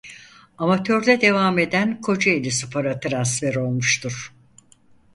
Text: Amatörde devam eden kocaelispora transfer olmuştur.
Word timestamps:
Amatörde 0.57 1.21
devam 1.21 1.59
eden 1.59 2.01
kocaelispora 2.01 2.99
transfer 2.99 3.55
olmuştur. 3.55 4.33